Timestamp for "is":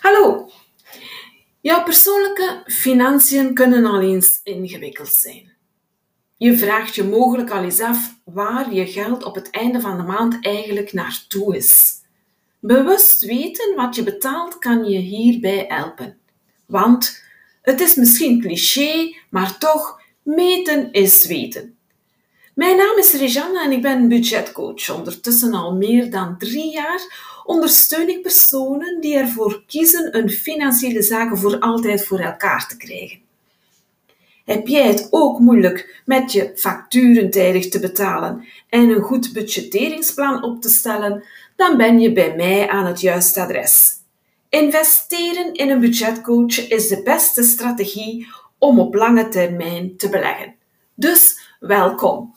11.56-11.94, 17.80-17.94, 20.92-21.26, 22.98-23.12, 46.68-46.88